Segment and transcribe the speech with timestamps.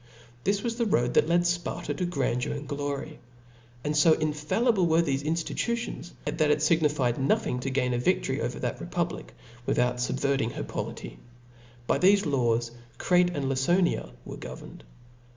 [0.45, 3.19] This was the road that led Sparta to grandeur and glory;
[3.83, 8.57] and fo infallible were thefe inftitutions, that it fignified nothing to gain a viftory over
[8.57, 9.35] that re public,
[9.67, 11.19] without iubverting her polity
[11.53, 14.83] *., By .thefe laws Crete and Lacoiiia were governed.